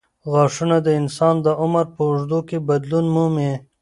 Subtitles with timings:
[0.31, 3.51] غاښونه د انسان د عمر په اوږدو کې بدلون مومي.